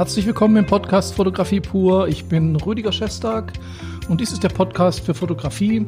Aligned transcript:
Herzlich 0.00 0.24
willkommen 0.24 0.56
im 0.56 0.64
Podcast 0.64 1.14
Fotografie 1.14 1.60
pur. 1.60 2.08
Ich 2.08 2.24
bin 2.24 2.56
Rüdiger 2.56 2.90
Schestag 2.90 3.52
und 4.08 4.22
dies 4.22 4.32
ist 4.32 4.42
der 4.42 4.48
Podcast 4.48 5.00
für 5.00 5.12
Fotografie 5.12 5.84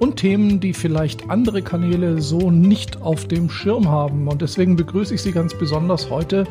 und 0.00 0.16
Themen, 0.16 0.58
die 0.58 0.74
vielleicht 0.74 1.30
andere 1.30 1.62
Kanäle 1.62 2.20
so 2.20 2.50
nicht 2.50 3.02
auf 3.02 3.28
dem 3.28 3.48
Schirm 3.48 3.88
haben. 3.88 4.26
Und 4.26 4.42
deswegen 4.42 4.74
begrüße 4.74 5.14
ich 5.14 5.22
Sie 5.22 5.30
ganz 5.30 5.56
besonders 5.56 6.10
heute 6.10 6.44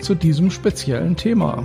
zu 0.00 0.14
diesem 0.14 0.50
speziellen 0.50 1.16
Thema. 1.16 1.64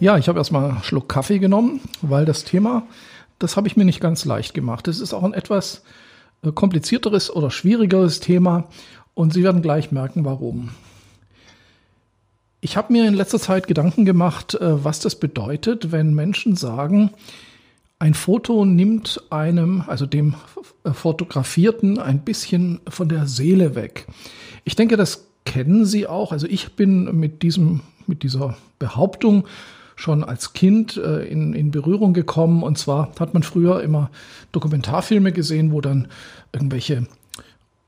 Ja, 0.00 0.16
ich 0.16 0.26
habe 0.28 0.38
erstmal 0.38 0.70
einen 0.70 0.82
Schluck 0.82 1.10
Kaffee 1.10 1.38
genommen, 1.38 1.80
weil 2.00 2.24
das 2.24 2.44
Thema 2.44 2.84
das 3.38 3.56
habe 3.56 3.68
ich 3.68 3.76
mir 3.76 3.84
nicht 3.84 4.00
ganz 4.00 4.24
leicht 4.24 4.54
gemacht. 4.54 4.86
Das 4.86 5.00
ist 5.00 5.12
auch 5.12 5.22
ein 5.22 5.34
etwas 5.34 5.82
äh, 6.42 6.52
komplizierteres 6.52 7.30
oder 7.30 7.50
schwierigeres 7.50 8.20
Thema 8.20 8.68
und 9.14 9.32
Sie 9.32 9.42
werden 9.42 9.62
gleich 9.62 9.92
merken, 9.92 10.24
warum. 10.24 10.70
Ich 12.60 12.76
habe 12.76 12.92
mir 12.92 13.06
in 13.06 13.14
letzter 13.14 13.38
Zeit 13.38 13.66
Gedanken 13.66 14.04
gemacht, 14.04 14.54
äh, 14.54 14.84
was 14.84 15.00
das 15.00 15.14
bedeutet, 15.14 15.92
wenn 15.92 16.14
Menschen 16.14 16.56
sagen, 16.56 17.10
ein 17.98 18.14
Foto 18.14 18.64
nimmt 18.64 19.22
einem, 19.30 19.84
also 19.86 20.04
dem 20.04 20.34
äh, 20.84 20.92
Fotografierten, 20.92 21.98
ein 21.98 22.20
bisschen 22.20 22.80
von 22.88 23.08
der 23.08 23.26
Seele 23.26 23.74
weg. 23.74 24.06
Ich 24.64 24.76
denke, 24.76 24.96
das 24.96 25.26
kennen 25.46 25.86
Sie 25.86 26.06
auch. 26.06 26.32
Also 26.32 26.46
ich 26.46 26.74
bin 26.74 27.18
mit 27.18 27.42
diesem, 27.42 27.80
mit 28.06 28.22
dieser 28.22 28.56
Behauptung 28.78 29.46
schon 29.96 30.22
als 30.22 30.52
Kind 30.52 30.96
äh, 30.96 31.24
in, 31.24 31.54
in 31.54 31.70
Berührung 31.72 32.12
gekommen. 32.12 32.62
Und 32.62 32.78
zwar 32.78 33.10
hat 33.18 33.34
man 33.34 33.42
früher 33.42 33.82
immer 33.82 34.10
Dokumentarfilme 34.52 35.32
gesehen, 35.32 35.72
wo 35.72 35.80
dann 35.80 36.08
irgendwelche 36.52 37.06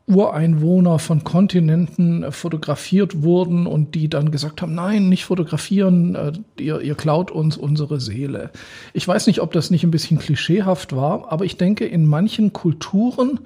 Ureinwohner 0.08 0.98
von 0.98 1.22
Kontinenten 1.22 2.22
äh, 2.22 2.32
fotografiert 2.32 3.22
wurden 3.22 3.66
und 3.66 3.94
die 3.94 4.08
dann 4.08 4.30
gesagt 4.30 4.62
haben, 4.62 4.74
nein, 4.74 5.10
nicht 5.10 5.26
fotografieren, 5.26 6.14
äh, 6.14 6.32
ihr, 6.58 6.80
ihr 6.80 6.94
klaut 6.94 7.30
uns 7.30 7.58
unsere 7.58 8.00
Seele. 8.00 8.50
Ich 8.94 9.06
weiß 9.06 9.26
nicht, 9.26 9.42
ob 9.42 9.52
das 9.52 9.70
nicht 9.70 9.84
ein 9.84 9.90
bisschen 9.90 10.18
klischeehaft 10.18 10.96
war, 10.96 11.30
aber 11.30 11.44
ich 11.44 11.58
denke, 11.58 11.84
in 11.84 12.06
manchen 12.06 12.54
Kulturen 12.54 13.40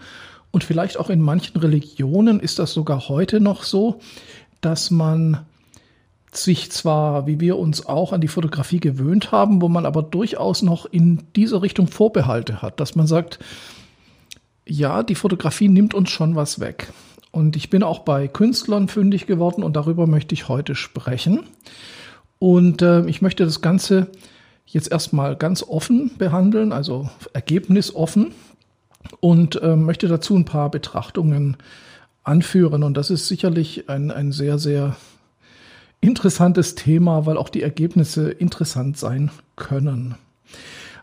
und 0.53 0.63
vielleicht 0.63 0.99
auch 0.99 1.11
in 1.11 1.21
manchen 1.21 1.59
Religionen 1.59 2.39
ist 2.39 2.61
das 2.61 2.73
sogar 2.73 3.09
heute 3.09 3.41
noch 3.41 3.65
so, 3.65 3.99
dass 4.61 4.93
man 4.93 5.41
sich 6.33 6.71
zwar, 6.71 7.27
wie 7.27 7.41
wir 7.41 7.59
uns 7.59 7.87
auch 7.87 8.13
an 8.13 8.21
die 8.21 8.29
Fotografie 8.29 8.81
gewöhnt 8.81 9.33
haben, 9.33 9.61
wo 9.61 9.69
man 9.69 9.85
aber 9.85 10.03
durchaus 10.03 10.63
noch 10.63 10.87
in 10.87 11.23
diese 11.37 11.61
Richtung 11.63 11.89
Vorbehalte 11.89 12.63
hat, 12.63 12.81
dass 12.81 12.95
man 12.95 13.07
sagt, 13.07 13.39
ja, 14.67 15.03
die 15.03 15.15
Fotografie 15.15 15.69
nimmt 15.69 15.93
uns 15.93 16.11
schon 16.11 16.35
was 16.35 16.59
weg. 16.61 16.93
Und 17.31 17.57
ich 17.57 17.71
bin 17.71 17.83
auch 17.83 18.01
bei 18.01 18.29
Künstlern 18.29 18.89
fündig 18.89 19.27
geworden 19.27 19.63
und 19.63 19.75
darüber 19.75 20.07
möchte 20.07 20.35
ich 20.35 20.49
heute 20.49 20.75
sprechen. 20.75 21.45
Und 22.39 22.83
äh, 22.83 23.07
ich 23.07 23.23
möchte 23.23 23.45
das 23.45 23.61
Ganze 23.61 24.09
jetzt 24.67 24.91
erstmal 24.91 25.37
ganz 25.37 25.63
offen 25.63 26.13
behandeln, 26.17 26.73
also 26.73 27.11
ergebnisoffen 27.33 28.33
und 29.21 29.61
äh, 29.61 29.77
möchte 29.77 30.09
dazu 30.09 30.37
ein 30.37 30.45
paar 30.45 30.71
Betrachtungen 30.71 31.57
anführen. 32.25 32.83
Und 32.83 32.97
das 32.97 33.11
ist 33.11 33.29
sicherlich 33.29 33.89
ein, 33.89 34.11
ein 34.11 34.33
sehr, 34.33 34.59
sehr 34.59 34.97
interessantes 36.03 36.75
Thema, 36.75 37.25
weil 37.25 37.39
auch 37.39 37.49
die 37.49 37.63
Ergebnisse 37.63 38.31
interessant 38.31 38.99
sein 38.99 39.31
können. 39.57 40.17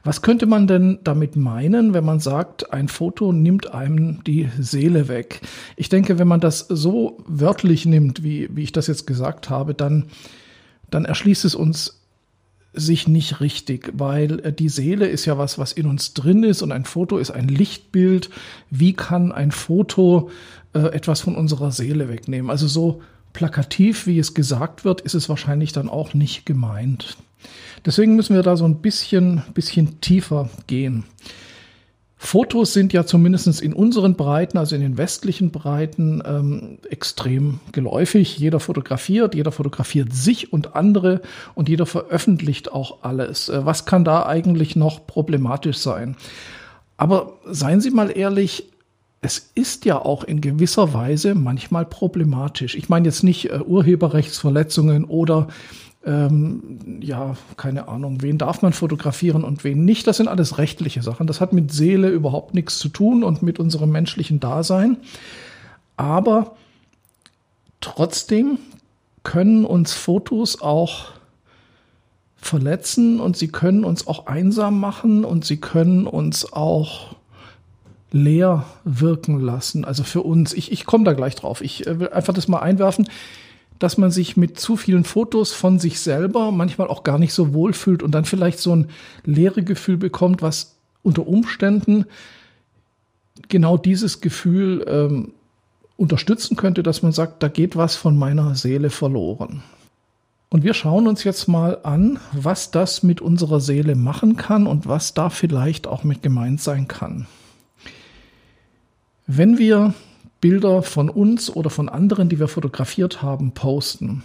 Was 0.04 0.22
könnte 0.22 0.46
man 0.46 0.68
denn 0.68 1.00
damit 1.04 1.36
meinen, 1.36 1.94
wenn 1.94 2.06
man 2.06 2.20
sagt, 2.20 2.72
ein 2.72 2.88
Foto 2.88 3.34
nimmt 3.34 3.74
einem 3.74 4.24
die 4.24 4.50
Seele 4.60 5.08
weg? 5.08 5.42
Ich 5.76 5.90
denke, 5.90 6.20
wenn 6.20 6.28
man 6.28 6.40
das 6.40 6.60
so 6.70 7.18
wörtlich 7.28 7.86
nimmt, 7.86 8.24
wie, 8.24 8.50
wie 8.56 8.64
ich 8.64 8.72
das 8.72 8.88
jetzt 8.88 9.08
gesagt 9.08 9.50
habe, 9.50 9.74
dann, 9.74 10.06
dann 10.90 11.06
erschließt 11.06 11.44
es 11.44 11.56
uns 11.56 12.00
sich 12.74 13.08
nicht 13.08 13.42
richtig, 13.42 13.92
weil 13.96 14.40
äh, 14.40 14.54
die 14.54 14.70
Seele 14.70 15.08
ist 15.08 15.26
ja 15.26 15.38
was, 15.38 15.58
was 15.58 15.72
in 15.72 15.88
uns 15.88 16.14
drin 16.14 16.44
ist 16.44 16.62
und 16.62 16.72
ein 16.72 16.86
Foto 16.86 17.18
ist 17.18 17.32
ein 17.32 17.48
Lichtbild. 17.48 18.30
Wie 18.70 18.94
kann 18.94 19.32
ein 19.32 19.52
Foto 19.52 20.30
äh, 20.74 20.80
etwas 20.80 21.22
von 21.22 21.36
unserer 21.36 21.72
Seele 21.72 22.10
wegnehmen? 22.10 22.52
Also 22.52 22.68
so 22.68 23.02
plakativ, 23.40 24.06
wie 24.06 24.20
es 24.20 24.34
gesagt 24.34 24.84
wird, 24.84 25.00
ist 25.00 25.14
es 25.14 25.30
wahrscheinlich 25.30 25.72
dann 25.72 25.88
auch 25.88 26.14
nicht 26.14 26.46
gemeint. 26.46 27.16
Deswegen 27.86 28.18
müssen 28.18 28.36
wir 28.36 28.44
da 28.44 28.58
so 28.58 28.66
ein 28.66 28.82
bisschen, 28.82 29.44
bisschen 29.54 30.02
tiefer 30.02 30.50
gehen. 30.68 31.06
Fotos 32.18 32.74
sind 32.74 32.92
ja 32.92 33.06
zumindest 33.06 33.62
in 33.62 33.72
unseren 33.72 34.16
Breiten, 34.16 34.58
also 34.58 34.76
in 34.76 34.82
den 34.82 34.98
westlichen 34.98 35.52
Breiten, 35.52 36.22
ähm, 36.26 36.80
extrem 36.90 37.62
geläufig. 37.72 38.38
Jeder 38.38 38.60
fotografiert, 38.60 39.36
jeder 39.36 39.54
fotografiert 39.54 40.14
sich 40.14 40.52
und 40.52 40.76
andere 40.76 41.22
und 41.56 41.70
jeder 41.70 41.86
veröffentlicht 41.86 42.74
auch 42.74 43.04
alles. 43.04 43.48
Äh, 43.48 43.66
was 43.66 43.86
kann 43.86 44.04
da 44.04 44.26
eigentlich 44.26 44.76
noch 44.76 45.08
problematisch 45.08 45.78
sein? 45.78 46.18
Aber 46.98 47.38
seien 47.46 47.80
Sie 47.80 47.92
mal 47.92 48.10
ehrlich, 48.10 48.66
es 49.22 49.52
ist 49.56 49.86
ja 49.86 50.00
auch 50.00 50.24
in 50.24 50.42
gewisser 50.42 50.94
Weise 50.94 51.36
manchmal 51.36 51.86
problematisch. 51.86 52.76
Ich 52.76 52.90
meine 52.90 53.06
jetzt 53.08 53.24
nicht 53.24 53.50
äh, 53.50 53.60
Urheberrechtsverletzungen 53.60 55.04
oder 55.04 55.48
ähm, 56.06 57.00
ja, 57.02 57.36
keine 57.58 57.90
Ahnung, 57.90 58.22
wen 58.22 58.38
darf 58.38 58.62
man 58.62 58.72
fotografieren 58.72 59.44
und 59.44 59.66
wen 59.66 59.84
nicht. 59.84 60.08
Das 60.08 60.18
sind 60.18 60.30
alles 60.30 60.58
rechtliche 60.58 61.02
Sachen. 61.02 61.28
Das 61.28 61.42
hat 61.42 61.52
mit 61.52 61.74
Seele 61.74 62.10
überhaupt 62.10 62.54
nichts 62.54 62.80
zu 62.80 62.88
tun 62.88 63.24
und 63.24 63.44
mit 63.44 63.60
unserem 63.60 63.92
menschlichen 63.92 64.40
Dasein. 64.40 64.98
Aber 65.98 66.56
trotzdem 67.82 68.60
können 69.24 69.66
uns 69.66 69.94
Fotos 69.94 70.62
auch 70.62 71.08
verletzen 72.38 73.20
und 73.20 73.36
sie 73.36 73.50
können 73.50 73.84
uns 73.84 74.08
auch 74.08 74.28
einsam 74.28 74.80
machen 74.80 75.26
und 75.26 75.44
sie 75.44 75.58
können 75.58 76.08
uns 76.08 76.54
auch 76.54 77.16
leer 78.12 78.66
wirken 78.84 79.40
lassen. 79.40 79.86
Also 79.86 80.04
für 80.04 80.22
uns, 80.22 80.54
ich, 80.54 80.72
ich 80.72 80.86
komme 80.86 81.04
da 81.04 81.14
gleich 81.14 81.36
drauf. 81.36 81.62
Ich 81.62 81.86
äh, 81.88 82.00
will 82.00 82.10
einfach 82.10 82.34
das 82.34 82.48
mal 82.48 82.60
einwerfen, 82.60 83.08
dass 83.78 83.98
man 83.98 84.12
sich 84.12 84.36
mit 84.36 84.60
zu 84.60 84.76
vielen 84.76 85.06
Fotos 85.06 85.54
von 85.54 85.80
sich 85.80 86.00
selber 86.00 86.52
manchmal 86.52 86.88
auch 86.88 87.04
gar 87.04 87.18
nicht 87.18 87.34
so 87.34 87.54
wohl 87.54 87.74
fühlt 87.74 88.04
und 88.04 88.12
dann 88.12 88.26
vielleicht 88.26 88.60
so 88.60 88.76
ein 88.76 88.88
leere 89.24 89.64
Gefühl 89.64 89.98
bekommt, 89.98 90.42
was 90.42 90.76
unter 91.02 91.28
Umständen 91.28 92.06
genau 93.48 93.78
dieses 93.78 94.20
Gefühl 94.20 94.86
ähm, 94.88 95.32
unterstützen 95.96 96.58
könnte, 96.58 96.84
dass 96.84 97.04
man 97.04 97.14
sagt, 97.14 97.42
da 97.42 97.48
geht 97.48 97.76
was 97.76 97.96
von 97.96 98.18
meiner 98.18 98.56
Seele 98.56 98.90
verloren. 98.90 99.64
Und 100.50 100.64
wir 100.64 100.74
schauen 100.74 101.08
uns 101.08 101.24
jetzt 101.24 101.48
mal 101.48 101.78
an, 101.84 102.20
was 102.32 102.72
das 102.72 103.04
mit 103.04 103.22
unserer 103.22 103.62
Seele 103.62 103.96
machen 103.96 104.36
kann 104.36 104.66
und 104.66 104.88
was 104.88 105.14
da 105.14 105.30
vielleicht 105.30 105.88
auch 105.88 106.04
mit 106.04 106.24
gemeint 106.24 106.60
sein 106.60 106.88
kann. 106.88 107.28
Wenn 109.32 109.60
wir 109.60 109.94
Bilder 110.42 110.82
von 110.82 111.08
uns 111.08 111.56
oder 111.56 111.70
von 111.70 111.88
anderen, 111.88 112.30
die 112.30 112.40
wir 112.40 112.48
fotografiert 112.48 113.22
haben, 113.22 113.52
posten, 113.52 114.24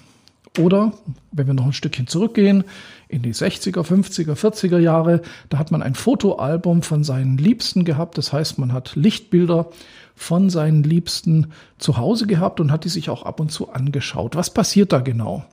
oder 0.59 0.94
wenn 1.31 1.47
wir 1.47 1.53
noch 1.53 1.66
ein 1.66 1.75
Stückchen 1.75 2.06
zurückgehen 2.06 2.65
in 3.09 3.20
die 3.20 3.34
60er, 3.34 3.82
50er, 3.82 4.34
40er 4.34 4.78
Jahre, 4.78 5.20
da 5.50 5.59
hat 5.59 5.71
man 5.71 5.83
ein 5.83 5.95
Fotoalbum 5.95 6.80
von 6.80 7.04
seinen 7.04 7.36
Liebsten 7.36 7.84
gehabt. 7.84 8.16
Das 8.16 8.33
heißt, 8.33 8.59
man 8.59 8.72
hat 8.72 8.97
Lichtbilder 8.97 9.68
von 10.16 10.48
seinen 10.48 10.84
Liebsten 10.84 11.53
zu 11.77 11.98
Hause 11.98 12.27
gehabt 12.27 12.59
und 12.59 12.72
hat 12.72 12.84
die 12.84 12.89
sich 12.89 13.10
auch 13.10 13.24
ab 13.24 13.41
und 13.41 13.53
zu 13.53 13.71
angeschaut. 13.71 14.36
Was 14.36 14.54
passiert 14.54 14.91
da 14.91 15.01
genau? 15.01 15.45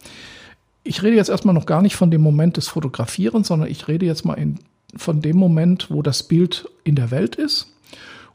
Ich 0.86 1.04
rede 1.04 1.18
jetzt 1.18 1.30
erstmal 1.30 1.56
noch 1.56 1.66
gar 1.66 1.82
nicht 1.82 1.98
von 1.98 2.10
dem 2.10 2.22
Moment 2.22 2.56
des 2.56 2.70
Fotografierens, 2.70 3.50
sondern 3.50 3.70
ich 3.70 3.90
rede 3.90 4.06
jetzt 4.06 4.24
mal 4.24 4.36
in, 4.36 4.60
von 4.96 5.22
dem 5.22 5.36
Moment, 5.36 5.88
wo 5.90 6.02
das 6.02 6.24
Bild 6.24 6.70
in 6.86 6.96
der 6.96 7.12
Welt 7.12 7.36
ist 7.36 7.68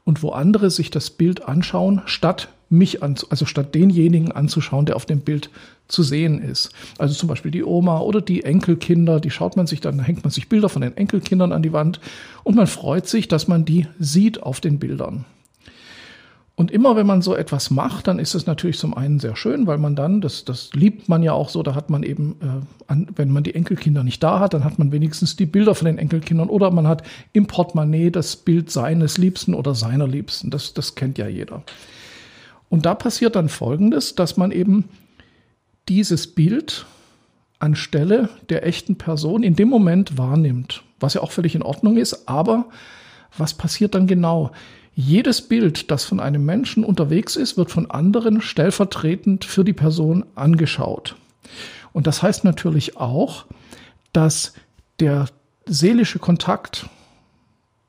und 0.07 0.23
wo 0.23 0.31
andere 0.31 0.71
sich 0.71 0.91
das 0.91 1.11
Bild 1.11 1.47
anschauen, 1.47 2.01
statt 2.07 2.49
mich 2.71 3.03
an, 3.03 3.17
also 3.29 3.45
statt 3.45 3.75
denjenigen 3.75 4.33
anzuschauen, 4.33 4.87
der 4.87 4.97
auf 4.97 5.05
dem 5.05 5.21
Bild 5.21 5.51
zu 5.89 6.03
sehen 6.03 6.41
ist. 6.41 6.71
Also 6.99 7.15
zum 7.15 7.29
Beispiel 7.29 7.51
die 7.51 7.65
Oma 7.65 8.01
oder 8.01 8.21
die 8.21 8.45
Enkelkinder, 8.45 9.21
die 9.21 9.31
schaut 9.31 9.57
man 9.57 9.67
sich 9.67 9.81
dann, 9.81 10.01
hängt 10.01 10.25
man 10.25 10.31
sich 10.31 10.49
Bilder 10.49 10.69
von 10.69 10.83
den 10.83 10.97
Enkelkindern 10.97 11.53
an 11.53 11.63
die 11.63 11.73
Wand 11.73 12.01
und 12.45 12.57
man 12.57 12.67
freut 12.67 13.07
sich, 13.07 13.29
dass 13.29 13.47
man 13.47 13.65
die 13.65 13.87
sieht 13.99 14.43
auf 14.43 14.61
den 14.61 14.79
Bildern. 14.79 15.25
Und 16.59 16.71
immer 16.71 16.97
wenn 16.97 17.07
man 17.07 17.21
so 17.21 17.37
etwas 17.37 17.71
macht, 17.71 18.09
dann 18.09 18.19
ist 18.19 18.35
es 18.35 18.47
natürlich 18.47 18.79
zum 18.79 18.95
einen 18.95 19.21
sehr 19.21 19.37
schön, 19.37 19.67
weil 19.67 19.77
man 19.77 19.95
dann, 19.95 20.23
das, 20.23 20.47
das 20.47 20.71
liebt 20.73 21.07
man 21.07 21.23
ja 21.23 21.35
auch 21.35 21.51
so, 21.51 21.63
da 21.63 21.75
hat 21.75 21.91
man 21.91 22.03
eben, 22.03 22.37
äh, 22.41 22.91
an, 22.91 23.09
wenn 23.15 23.31
man 23.31 23.43
die 23.43 23.55
Enkelkinder 23.55 24.03
nicht 24.03 24.23
da 24.23 24.41
hat, 24.41 24.55
dann 24.55 24.65
hat 24.65 24.79
man 24.79 24.91
wenigstens 24.91 25.37
die 25.37 25.45
Bilder 25.45 25.75
von 25.75 25.85
den 25.85 25.99
Enkelkindern 25.99 26.49
oder 26.49 26.71
man 26.71 26.89
hat 26.89 27.03
im 27.35 27.47
Portemonnaie 27.47 28.11
das 28.11 28.37
Bild 28.37 28.71
seines 28.71 29.19
Liebsten 29.19 29.53
oder 29.53 29.75
seiner 29.75 30.09
Liebsten. 30.09 30.51
Das, 30.51 30.73
das 30.73 30.95
kennt 30.95 31.19
ja 31.19 31.29
jeder. 31.29 31.63
Und 32.71 32.87
da 32.87 32.95
passiert 32.95 33.37
dann 33.37 33.51
Folgendes, 33.51 34.15
dass 34.15 34.39
man 34.39 34.51
eben 34.51 34.89
dieses 35.91 36.27
Bild 36.27 36.87
anstelle 37.59 38.31
der 38.49 38.67
echten 38.67 38.97
Person 38.97 39.43
in 39.43 39.57
dem 39.57 39.69
Moment 39.69 40.17
wahrnimmt, 40.17 40.83
was 41.01 41.13
ja 41.13 41.23
auch 41.23 41.33
völlig 41.33 41.55
in 41.55 41.63
Ordnung 41.63 41.99
ist, 41.99 42.29
aber 42.29 42.65
was 43.37 43.53
passiert 43.53 43.95
dann 43.95 44.07
genau? 44.07 44.53
Jedes 44.99 45.43
Bild, 45.43 45.91
das 45.91 46.07
von 46.07 46.21
einem 46.21 46.47
Menschen 46.47 46.83
unterwegs 46.83 47.37
ist, 47.37 47.59
wird 47.59 47.71
von 47.71 47.91
anderen 47.91 48.41
stellvertretend 48.41 49.45
für 49.45 49.63
die 49.63 49.75
Person 49.75 50.25
angeschaut. 50.35 51.17
Und 51.93 52.07
das 52.07 52.23
heißt 52.23 52.45
natürlich 52.45 52.97
auch, 52.97 53.45
dass 54.15 54.55
der 54.99 55.27
seelische 55.67 56.19
Kontakt 56.19 56.89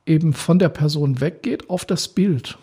eben 0.05 0.33
von 0.33 0.59
der 0.59 0.67
Person 0.67 1.21
weggeht 1.21 1.69
auf 1.69 1.85
das 1.85 2.09
Bild. 2.09 2.57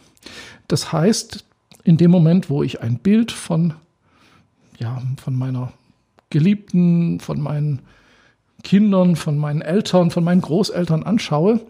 Das 0.68 0.92
heißt, 0.92 1.46
in 1.82 1.96
dem 1.96 2.10
Moment, 2.10 2.50
wo 2.50 2.62
ich 2.62 2.82
ein 2.82 2.98
Bild 2.98 3.32
von, 3.32 3.72
ja, 4.78 5.02
von 5.22 5.34
meiner 5.36 5.72
Geliebten, 6.28 7.18
von 7.18 7.40
meinen 7.40 7.80
Kindern, 8.62 9.16
von 9.16 9.38
meinen 9.38 9.62
Eltern, 9.62 10.10
von 10.10 10.22
meinen 10.22 10.42
Großeltern 10.42 11.02
anschaue, 11.02 11.60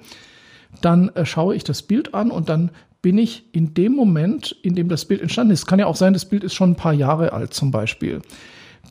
dann 0.81 1.09
äh, 1.11 1.25
schaue 1.25 1.55
ich 1.55 1.65
das 1.65 1.82
Bild 1.82 2.15
an 2.15 2.31
und 2.31 2.49
dann 2.49 2.71
bin 3.03 3.19
ich 3.19 3.44
in 3.53 3.75
dem 3.75 3.94
Moment, 3.94 4.56
in 4.62 4.75
dem 4.75 4.88
das 4.88 5.05
Bild 5.05 5.21
entstanden 5.21 5.53
ist, 5.53 5.67
kann 5.67 5.79
ja 5.79 5.87
auch 5.87 5.97
sein, 5.97 6.15
das 6.15 6.25
Bild 6.25 6.43
ist 6.43 6.55
schon 6.55 6.71
ein 6.71 6.76
paar 6.76 6.94
Jahre 6.94 7.32
alt 7.32 7.53
zum 7.53 7.71
Beispiel, 7.71 8.23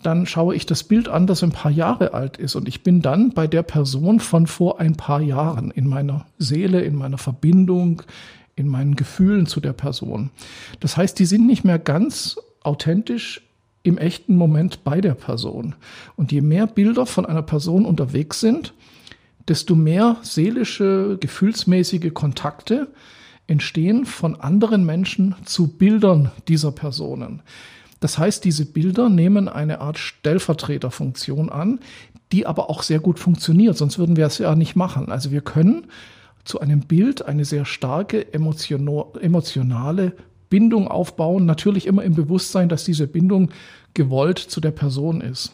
dann 0.03 0.25
schaue 0.25 0.56
ich 0.56 0.65
das 0.65 0.83
Bild 0.83 1.07
an, 1.07 1.27
das 1.27 1.44
ein 1.44 1.51
paar 1.51 1.71
Jahre 1.71 2.13
alt 2.13 2.38
ist 2.38 2.56
und 2.56 2.68
ich 2.68 2.83
bin 2.83 3.01
dann 3.01 3.31
bei 3.31 3.47
der 3.47 3.63
Person 3.63 4.19
von 4.19 4.45
vor 4.47 4.80
ein 4.80 4.95
paar 4.95 5.21
Jahren 5.21 5.71
in 5.71 5.88
meiner 5.88 6.25
Seele, 6.38 6.81
in 6.81 6.95
meiner 6.95 7.18
Verbindung, 7.18 8.03
in 8.56 8.68
meinen 8.68 8.95
Gefühlen 8.95 9.47
zu 9.47 9.59
der 9.59 9.74
Person. 9.74 10.29
Das 10.79 10.97
heißt, 10.97 11.18
die 11.18 11.25
sind 11.25 11.47
nicht 11.47 11.63
mehr 11.63 11.79
ganz 11.79 12.38
authentisch 12.62 13.41
im 13.83 13.97
echten 13.97 14.36
Moment 14.36 14.83
bei 14.83 15.01
der 15.01 15.13
Person. 15.13 15.75
Und 16.15 16.31
je 16.31 16.41
mehr 16.41 16.68
Bilder 16.68 17.06
von 17.06 17.25
einer 17.25 17.41
Person 17.41 17.86
unterwegs 17.86 18.39
sind, 18.39 18.74
desto 19.47 19.75
mehr 19.75 20.17
seelische, 20.21 21.17
gefühlsmäßige 21.19 22.13
Kontakte 22.13 22.87
entstehen 23.47 24.05
von 24.05 24.39
anderen 24.39 24.85
Menschen 24.85 25.35
zu 25.45 25.67
Bildern 25.67 26.31
dieser 26.47 26.71
Personen. 26.71 27.41
Das 27.99 28.17
heißt, 28.17 28.43
diese 28.43 28.65
Bilder 28.65 29.09
nehmen 29.09 29.47
eine 29.47 29.79
Art 29.79 29.97
Stellvertreterfunktion 29.97 31.49
an, 31.49 31.79
die 32.31 32.45
aber 32.45 32.69
auch 32.69 32.83
sehr 32.83 32.99
gut 32.99 33.19
funktioniert, 33.19 33.77
sonst 33.77 33.97
würden 33.97 34.17
wir 34.17 34.25
es 34.25 34.39
ja 34.39 34.55
nicht 34.55 34.75
machen. 34.75 35.11
Also 35.11 35.31
wir 35.31 35.41
können 35.41 35.87
zu 36.43 36.59
einem 36.59 36.81
Bild 36.81 37.25
eine 37.25 37.45
sehr 37.45 37.63
starke 37.65 38.33
emotionale 38.33 40.13
Bindung 40.49 40.87
aufbauen, 40.87 41.45
natürlich 41.45 41.87
immer 41.87 42.03
im 42.03 42.15
Bewusstsein, 42.15 42.69
dass 42.69 42.83
diese 42.83 43.07
Bindung 43.07 43.49
gewollt 43.93 44.39
zu 44.39 44.59
der 44.59 44.71
Person 44.71 45.21
ist. 45.21 45.53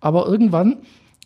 Aber 0.00 0.26
irgendwann 0.26 0.78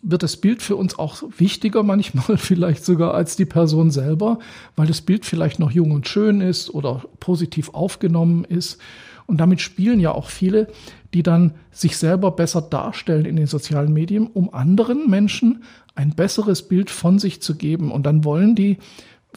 wird 0.03 0.23
das 0.23 0.37
Bild 0.37 0.63
für 0.63 0.77
uns 0.77 0.99
auch 0.99 1.23
wichtiger, 1.37 1.83
manchmal 1.83 2.37
vielleicht 2.37 2.85
sogar 2.85 3.15
als 3.15 3.37
die 3.37 3.45
Person 3.45 3.91
selber, 3.91 4.39
weil 4.77 4.87
das 4.87 5.01
Bild 5.01 5.27
vielleicht 5.27 5.59
noch 5.59 5.71
jung 5.71 5.93
und 5.93 6.09
schön 6.09 6.41
ist 6.41 6.71
oder 6.71 7.03
positiv 7.21 7.71
aufgenommen 7.71 8.45
ist. 8.45 8.79
Und 9.27 9.39
damit 9.39 9.61
spielen 9.61 10.01
ja 10.01 10.13
auch 10.13 10.29
viele, 10.29 10.69
die 11.15 11.23
dann 11.23 11.55
sich 11.71 11.97
selber 11.97 12.33
besser 12.33 12.63
darstellen 12.63 13.27
in 13.27 13.37
den 13.37 13.47
sozialen 13.47 13.93
Medien, 13.93 14.27
um 14.27 14.53
anderen 14.53 15.09
Menschen 15.09 15.63
ein 15.95 16.15
besseres 16.15 16.67
Bild 16.67 16.91
von 16.91 17.19
sich 17.19 17.41
zu 17.41 17.55
geben. 17.55 17.93
Und 17.93 18.07
dann 18.07 18.25
wollen 18.25 18.57
die 18.57 18.79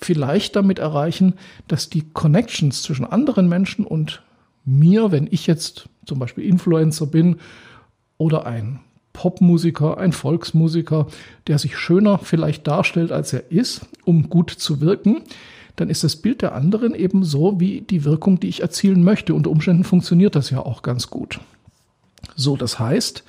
vielleicht 0.01 0.55
damit 0.55 0.79
erreichen, 0.79 1.35
dass 1.67 1.89
die 1.89 2.09
Connections 2.13 2.81
zwischen 2.81 3.05
anderen 3.05 3.47
Menschen 3.47 3.85
und 3.85 4.23
mir, 4.65 5.11
wenn 5.11 5.27
ich 5.29 5.45
jetzt 5.45 5.89
zum 6.05 6.19
Beispiel 6.19 6.45
Influencer 6.45 7.05
bin 7.05 7.37
oder 8.17 8.45
ein 8.45 8.79
Popmusiker, 9.13 9.97
ein 9.97 10.11
Volksmusiker, 10.11 11.07
der 11.47 11.59
sich 11.59 11.77
schöner 11.77 12.17
vielleicht 12.17 12.67
darstellt, 12.67 13.11
als 13.11 13.31
er 13.31 13.51
ist, 13.51 13.85
um 14.05 14.29
gut 14.29 14.49
zu 14.49 14.81
wirken, 14.81 15.21
dann 15.75 15.89
ist 15.89 16.03
das 16.03 16.15
Bild 16.15 16.41
der 16.41 16.53
anderen 16.53 16.93
eben 16.93 17.23
so 17.23 17.59
wie 17.59 17.81
die 17.81 18.03
Wirkung, 18.03 18.39
die 18.39 18.49
ich 18.49 18.61
erzielen 18.61 19.03
möchte. 19.03 19.33
Unter 19.33 19.49
Umständen 19.49 19.83
funktioniert 19.83 20.35
das 20.35 20.49
ja 20.49 20.59
auch 20.59 20.81
ganz 20.81 21.09
gut. 21.09 21.39
So, 22.35 22.57
das 22.57 22.79
heißt, 22.79 23.23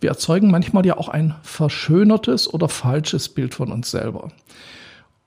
wir 0.00 0.10
erzeugen 0.10 0.50
manchmal 0.50 0.84
ja 0.84 0.98
auch 0.98 1.08
ein 1.08 1.34
verschönertes 1.42 2.52
oder 2.52 2.68
falsches 2.68 3.28
Bild 3.28 3.54
von 3.54 3.72
uns 3.72 3.90
selber. 3.90 4.30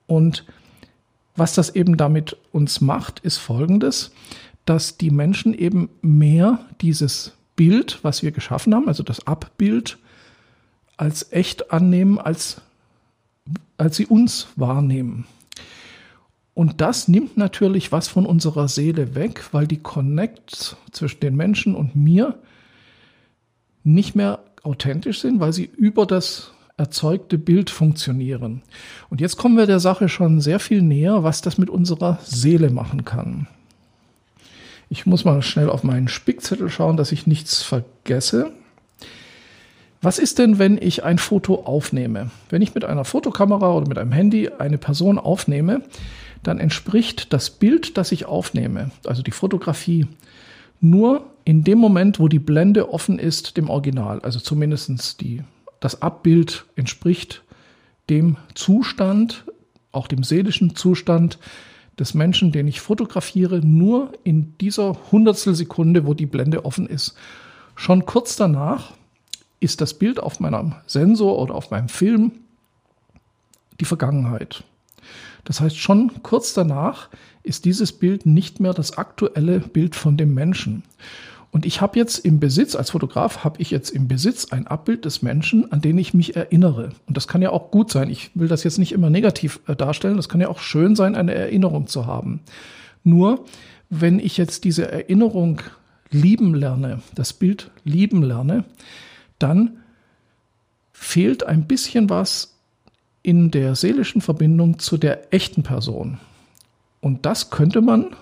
Und 0.05 0.45
was 1.35 1.53
das 1.53 1.75
eben 1.75 1.97
damit 1.97 2.37
uns 2.51 2.81
macht, 2.81 3.19
ist 3.19 3.37
folgendes, 3.37 4.11
dass 4.65 4.97
die 4.97 5.09
Menschen 5.09 5.53
eben 5.53 5.89
mehr 6.01 6.65
dieses 6.81 7.33
Bild, 7.59 7.99
was 8.03 8.23
wir 8.23 8.31
geschaffen 8.31 8.73
haben, 8.73 8.87
also 8.87 9.03
das 9.03 9.27
Abbild, 9.27 9.97
als 10.95 11.33
echt 11.33 11.73
annehmen, 11.73 12.17
als, 12.17 12.61
als 13.77 13.97
sie 13.97 14.05
uns 14.05 14.47
wahrnehmen. 14.55 15.25
Und 16.53 16.79
das 16.79 17.09
nimmt 17.09 17.35
natürlich 17.35 17.91
was 17.91 18.07
von 18.07 18.25
unserer 18.25 18.69
Seele 18.69 19.13
weg, 19.13 19.49
weil 19.51 19.67
die 19.67 19.81
Connects 19.81 20.77
zwischen 20.91 21.19
den 21.19 21.35
Menschen 21.35 21.75
und 21.75 21.97
mir 21.97 22.39
nicht 23.83 24.15
mehr 24.15 24.39
authentisch 24.63 25.19
sind, 25.19 25.41
weil 25.41 25.51
sie 25.51 25.65
über 25.65 26.05
das 26.05 26.53
erzeugte 26.77 27.37
Bild 27.37 27.69
funktionieren. 27.69 28.61
Und 29.09 29.19
jetzt 29.19 29.35
kommen 29.35 29.57
wir 29.57 29.65
der 29.65 29.81
Sache 29.81 30.07
schon 30.07 30.39
sehr 30.39 30.61
viel 30.61 30.81
näher, 30.81 31.25
was 31.25 31.41
das 31.41 31.57
mit 31.57 31.69
unserer 31.69 32.19
Seele 32.23 32.69
machen 32.69 33.03
kann. 33.03 33.47
Ich 34.89 35.05
muss 35.05 35.23
mal 35.23 35.41
schnell 35.43 35.69
auf 35.69 35.83
meinen 35.83 36.07
Spickzettel 36.07 36.69
schauen, 36.69 36.97
dass 36.97 37.11
ich 37.11 37.27
nichts 37.27 37.61
vergesse. 37.61 38.51
Was 40.01 40.17
ist 40.17 40.39
denn, 40.39 40.57
wenn 40.57 40.77
ich 40.81 41.03
ein 41.03 41.19
Foto 41.19 41.63
aufnehme? 41.65 42.31
Wenn 42.49 42.61
ich 42.61 42.73
mit 42.73 42.85
einer 42.85 43.05
Fotokamera 43.05 43.73
oder 43.73 43.87
mit 43.87 43.97
einem 43.97 44.11
Handy 44.11 44.49
eine 44.57 44.77
Person 44.77 45.19
aufnehme, 45.19 45.83
dann 46.41 46.59
entspricht 46.59 47.33
das 47.33 47.49
Bild, 47.49 47.97
das 47.97 48.11
ich 48.11 48.25
aufnehme, 48.25 48.91
also 49.05 49.21
die 49.21 49.31
Fotografie, 49.31 50.07
nur 50.79 51.29
in 51.43 51.63
dem 51.63 51.77
Moment, 51.77 52.19
wo 52.19 52.27
die 52.27 52.39
Blende 52.39 52.93
offen 52.93 53.19
ist, 53.19 53.57
dem 53.57 53.69
Original. 53.69 54.21
Also 54.21 54.39
zumindest 54.39 55.19
die, 55.21 55.43
das 55.79 56.01
Abbild 56.01 56.65
entspricht 56.75 57.43
dem 58.09 58.37
Zustand, 58.55 59.45
auch 59.91 60.07
dem 60.07 60.23
seelischen 60.23 60.75
Zustand, 60.75 61.37
des 61.99 62.13
Menschen, 62.13 62.51
den 62.51 62.67
ich 62.67 62.81
fotografiere, 62.81 63.59
nur 63.59 64.13
in 64.23 64.57
dieser 64.59 64.97
Hundertstel 65.11 65.53
Sekunde, 65.53 66.05
wo 66.05 66.13
die 66.13 66.25
Blende 66.25 66.65
offen 66.65 66.87
ist. 66.87 67.15
Schon 67.75 68.05
kurz 68.05 68.35
danach 68.35 68.93
ist 69.59 69.81
das 69.81 69.93
Bild 69.93 70.19
auf 70.19 70.39
meinem 70.39 70.75
Sensor 70.87 71.37
oder 71.37 71.55
auf 71.55 71.71
meinem 71.71 71.89
Film 71.89 72.31
die 73.79 73.85
Vergangenheit. 73.85 74.63
Das 75.43 75.61
heißt, 75.61 75.77
schon 75.77 76.23
kurz 76.23 76.53
danach 76.53 77.09
ist 77.43 77.65
dieses 77.65 77.91
Bild 77.91 78.25
nicht 78.25 78.59
mehr 78.59 78.73
das 78.73 78.97
aktuelle 78.97 79.59
Bild 79.59 79.95
von 79.95 80.17
dem 80.17 80.33
Menschen. 80.33 80.83
Und 81.51 81.65
ich 81.65 81.81
habe 81.81 81.97
jetzt 81.97 82.19
im 82.19 82.39
Besitz, 82.39 82.75
als 82.75 82.91
Fotograf, 82.91 83.43
habe 83.43 83.59
ich 83.59 83.71
jetzt 83.71 83.89
im 83.89 84.07
Besitz 84.07 84.51
ein 84.51 84.67
Abbild 84.67 85.05
des 85.05 85.21
Menschen, 85.21 85.71
an 85.71 85.81
den 85.81 85.97
ich 85.97 86.13
mich 86.13 86.35
erinnere. 86.35 86.91
Und 87.07 87.17
das 87.17 87.27
kann 87.27 87.41
ja 87.41 87.49
auch 87.49 87.71
gut 87.71 87.91
sein. 87.91 88.09
Ich 88.09 88.31
will 88.35 88.47
das 88.47 88.63
jetzt 88.63 88.77
nicht 88.77 88.91
immer 88.91 89.09
negativ 89.09 89.59
äh, 89.67 89.75
darstellen. 89.75 90.17
Das 90.17 90.29
kann 90.29 90.41
ja 90.41 90.47
auch 90.47 90.59
schön 90.59 90.95
sein, 90.95 91.15
eine 91.15 91.33
Erinnerung 91.33 91.87
zu 91.87 92.05
haben. 92.05 92.41
Nur, 93.03 93.45
wenn 93.89 94.19
ich 94.19 94.37
jetzt 94.37 94.63
diese 94.63 94.91
Erinnerung 94.91 95.61
lieben 96.11 96.53
lerne, 96.53 97.01
das 97.15 97.33
Bild 97.33 97.71
lieben 97.83 98.21
lerne, 98.21 98.63
dann 99.39 99.77
fehlt 100.91 101.43
ein 101.43 101.65
bisschen 101.65 102.09
was 102.09 102.55
in 103.23 103.51
der 103.51 103.75
seelischen 103.75 104.21
Verbindung 104.21 104.79
zu 104.79 104.97
der 104.97 105.33
echten 105.33 105.63
Person. 105.63 106.19
Und 107.01 107.25
das 107.25 107.49
könnte 107.49 107.81
man 107.81 108.15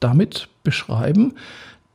damit 0.00 0.48
beschreiben, 0.62 1.34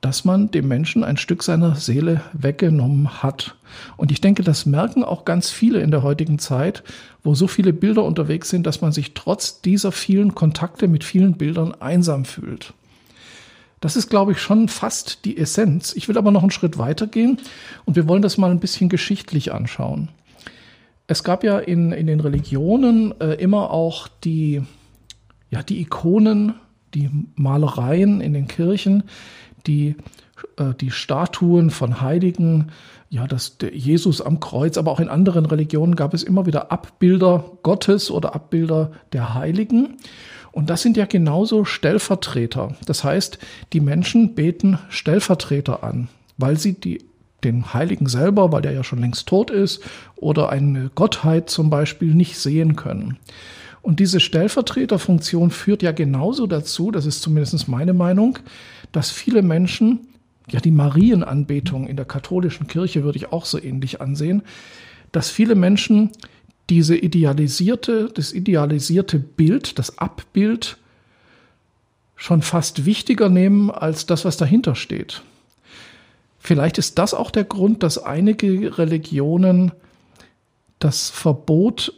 dass 0.03 0.25
man 0.25 0.51
dem 0.51 0.67
Menschen 0.67 1.05
ein 1.05 1.15
Stück 1.15 1.43
seiner 1.43 1.75
Seele 1.75 2.19
weggenommen 2.33 3.23
hat. 3.23 3.55
Und 3.95 4.11
ich 4.11 4.19
denke, 4.19 4.43
das 4.43 4.65
merken 4.65 5.01
auch 5.01 5.23
ganz 5.23 5.49
viele 5.49 5.79
in 5.79 5.91
der 5.91 6.03
heutigen 6.03 6.39
Zeit, 6.39 6.83
wo 7.23 7.35
so 7.35 7.47
viele 7.47 7.71
Bilder 7.71 8.03
unterwegs 8.03 8.49
sind, 8.49 8.67
dass 8.67 8.81
man 8.81 8.91
sich 8.91 9.13
trotz 9.13 9.61
dieser 9.61 9.93
vielen 9.93 10.35
Kontakte 10.35 10.89
mit 10.89 11.05
vielen 11.05 11.35
Bildern 11.35 11.73
einsam 11.75 12.25
fühlt. 12.25 12.73
Das 13.79 13.95
ist, 13.95 14.09
glaube 14.09 14.33
ich, 14.33 14.39
schon 14.39 14.67
fast 14.67 15.23
die 15.23 15.37
Essenz. 15.37 15.93
Ich 15.95 16.09
will 16.09 16.17
aber 16.17 16.31
noch 16.31 16.41
einen 16.41 16.51
Schritt 16.51 16.77
weiter 16.77 17.07
gehen 17.07 17.37
und 17.85 17.95
wir 17.95 18.05
wollen 18.05 18.21
das 18.21 18.37
mal 18.37 18.51
ein 18.51 18.59
bisschen 18.59 18.89
geschichtlich 18.89 19.53
anschauen. 19.53 20.09
Es 21.07 21.23
gab 21.23 21.45
ja 21.45 21.59
in, 21.59 21.93
in 21.93 22.07
den 22.07 22.19
Religionen 22.19 23.13
äh, 23.21 23.35
immer 23.35 23.71
auch 23.71 24.09
die, 24.25 24.63
ja, 25.49 25.63
die 25.63 25.79
Ikonen, 25.79 26.55
die 26.93 27.09
Malereien 27.35 28.19
in 28.19 28.33
den 28.33 28.49
Kirchen, 28.49 29.03
die, 29.67 29.95
äh, 30.57 30.73
die 30.79 30.91
Statuen 30.91 31.69
von 31.69 32.01
Heiligen, 32.01 32.71
ja, 33.09 33.27
das 33.27 33.57
Jesus 33.71 34.21
am 34.21 34.39
Kreuz, 34.39 34.77
aber 34.77 34.91
auch 34.91 34.99
in 34.99 35.09
anderen 35.09 35.45
Religionen 35.45 35.95
gab 35.95 36.13
es 36.13 36.23
immer 36.23 36.45
wieder 36.45 36.71
Abbilder 36.71 37.45
Gottes 37.61 38.09
oder 38.09 38.33
Abbilder 38.33 38.91
der 39.13 39.35
Heiligen. 39.35 39.97
Und 40.51 40.69
das 40.69 40.81
sind 40.81 40.97
ja 40.97 41.05
genauso 41.05 41.65
Stellvertreter. 41.65 42.75
Das 42.85 43.03
heißt, 43.03 43.39
die 43.73 43.81
Menschen 43.81 44.35
beten 44.35 44.79
Stellvertreter 44.89 45.83
an, 45.83 46.09
weil 46.37 46.57
sie 46.57 46.73
die, 46.73 47.03
den 47.43 47.73
Heiligen 47.73 48.07
selber, 48.07 48.51
weil 48.51 48.61
der 48.61 48.71
ja 48.71 48.83
schon 48.83 48.99
längst 48.99 49.27
tot 49.27 49.51
ist, 49.51 49.83
oder 50.15 50.49
eine 50.49 50.89
Gottheit 50.93 51.49
zum 51.49 51.69
Beispiel 51.69 52.13
nicht 52.13 52.37
sehen 52.37 52.75
können. 52.75 53.17
Und 53.81 53.99
diese 53.99 54.19
Stellvertreterfunktion 54.19 55.51
führt 55.51 55.83
ja 55.83 55.91
genauso 55.91 56.47
dazu, 56.47 56.89
das 56.89 57.05
ist 57.05 57.21
zumindest 57.21 57.67
meine 57.67 57.93
Meinung, 57.93 58.39
dass 58.93 59.11
viele 59.11 59.41
Menschen, 59.41 60.07
ja 60.49 60.61
die 60.61 60.71
Marienanbetung 60.71 61.87
in 61.87 61.97
der 61.97 62.05
katholischen 62.05 62.67
Kirche 62.67 63.03
würde 63.03 63.17
ich 63.17 63.33
auch 63.33 63.45
so 63.45 63.61
ähnlich 63.61 63.99
ansehen, 63.99 64.43
dass 65.11 65.29
viele 65.29 65.55
Menschen 65.55 66.11
diese 66.69 66.95
idealisierte, 66.95 68.09
das 68.13 68.31
idealisierte 68.31 69.19
Bild, 69.19 69.77
das 69.77 69.97
Abbild 69.97 70.77
schon 72.15 72.41
fast 72.41 72.85
wichtiger 72.85 73.27
nehmen 73.27 73.69
als 73.69 74.05
das, 74.05 74.23
was 74.23 74.37
dahinter 74.37 74.75
steht. 74.75 75.23
Vielleicht 76.39 76.77
ist 76.77 76.97
das 76.97 77.13
auch 77.13 77.31
der 77.31 77.43
Grund, 77.43 77.83
dass 77.83 77.97
einige 77.97 78.77
Religionen 78.77 79.71
das 80.79 81.09
Verbot 81.09 81.93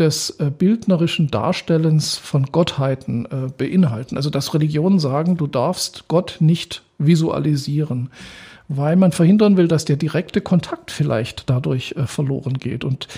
des 0.00 0.30
äh, 0.40 0.50
bildnerischen 0.50 1.30
Darstellens 1.30 2.16
von 2.16 2.46
Gottheiten 2.46 3.26
äh, 3.26 3.50
beinhalten. 3.56 4.16
Also 4.16 4.30
dass 4.30 4.54
Religionen 4.54 4.98
sagen, 4.98 5.36
du 5.36 5.46
darfst 5.46 6.08
Gott 6.08 6.38
nicht 6.40 6.82
visualisieren, 6.98 8.10
weil 8.68 8.96
man 8.96 9.12
verhindern 9.12 9.56
will, 9.56 9.68
dass 9.68 9.84
der 9.84 9.96
direkte 9.96 10.40
Kontakt 10.40 10.90
vielleicht 10.90 11.48
dadurch 11.50 11.94
äh, 11.96 12.06
verloren 12.06 12.54
geht. 12.54 12.84
Und 12.84 13.08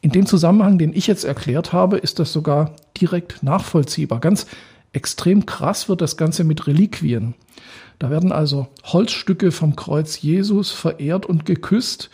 in 0.00 0.10
dem 0.10 0.26
Zusammenhang, 0.26 0.78
den 0.78 0.92
ich 0.94 1.06
jetzt 1.06 1.24
erklärt 1.24 1.72
habe, 1.72 1.96
ist 1.96 2.18
das 2.18 2.32
sogar 2.32 2.74
direkt 3.00 3.42
nachvollziehbar. 3.42 4.20
Ganz 4.20 4.46
extrem 4.92 5.46
krass 5.46 5.88
wird 5.88 6.00
das 6.00 6.16
Ganze 6.16 6.44
mit 6.44 6.66
Reliquien. 6.66 7.34
Da 7.98 8.10
werden 8.10 8.32
also 8.32 8.66
Holzstücke 8.84 9.52
vom 9.52 9.76
Kreuz 9.76 10.20
Jesus 10.20 10.72
verehrt 10.72 11.24
und 11.24 11.46
geküsst 11.46 12.10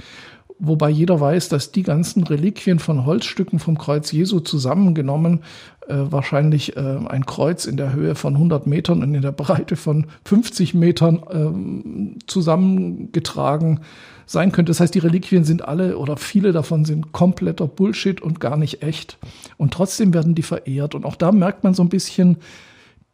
wobei 0.59 0.91
jeder 0.91 1.21
weiß, 1.21 1.49
dass 1.49 1.73
die 1.73 1.83
ganzen 1.83 2.25
Reliquien 2.25 2.79
von 2.79 3.07
Holzstücken 3.07 3.59
vom 3.59 3.79
Kreuz 3.79 4.13
Jesu 4.13 4.41
zusammengenommen 4.41 5.41
äh, 5.89 5.95
wahrscheinlich 6.11 6.77
äh, 6.77 6.81
ein 6.81 7.27
Kreuz 7.27 7.65
in 7.65 7.77
der 7.77 7.93
Höhe 7.93 8.15
von 8.15 8.35
100 8.35 8.67
Metern 8.67 9.03
und 9.03 9.15
in 9.15 9.23
der 9.23 9.33
Breite 9.33 9.77
von 9.77 10.07
50 10.25 10.75
Metern 10.75 12.17
äh, 12.19 12.27
zusammengetragen 12.27 13.81
sein 14.27 14.53
könnte. 14.53 14.71
Das 14.71 14.81
heißt, 14.81 14.95
die 14.95 14.99
Reliquien 14.99 15.45
sind 15.45 15.67
alle 15.67 15.97
oder 15.97 16.17
viele 16.17 16.53
davon 16.53 16.85
sind 16.85 17.13
kompletter 17.13 17.67
Bullshit 17.67 18.21
und 18.21 18.41
gar 18.41 18.57
nicht 18.57 18.83
echt. 18.83 19.19
Und 19.57 19.73
trotzdem 19.73 20.13
werden 20.13 20.35
die 20.35 20.43
verehrt. 20.43 20.95
Und 20.95 21.05
auch 21.07 21.17
da 21.17 21.33
merkt 21.33 21.65
man 21.65 21.75
so 21.75 21.83
ein 21.83 21.89
bisschen 21.89 22.37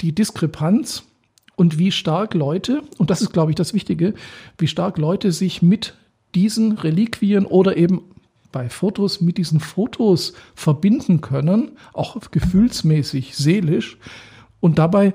die 0.01 0.15
Diskrepanz 0.15 1.05
und 1.57 1.79
wie 1.79 1.93
stark 1.93 2.35
Leute, 2.35 2.83
und 2.99 3.11
das 3.11 3.23
ist, 3.23 3.33
glaube 3.33 3.53
ich, 3.53 3.57
das 3.57 3.75
Wichtige, 3.75 4.15
wie 4.59 4.67
stark 4.67 4.99
Leute 4.99 5.31
sich 5.31 5.63
mit 5.63 5.95
diesen 6.35 6.73
Reliquien 6.73 7.47
oder 7.47 7.77
eben 7.77 8.03
bei 8.53 8.69
Fotos 8.69 9.21
mit 9.21 9.37
diesen 9.37 9.59
Fotos 9.59 10.33
verbinden 10.55 11.21
können, 11.21 11.73
auch 11.93 12.21
gefühlsmäßig, 12.31 13.37
seelisch 13.37 13.99
und 14.61 14.79
dabei 14.79 15.13